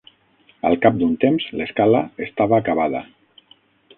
Al 0.69 0.77
cap 0.85 0.95
d'un 1.01 1.11
temps, 1.25 1.45
l'escala 1.59 2.01
estava 2.27 2.61
acabada. 2.61 3.03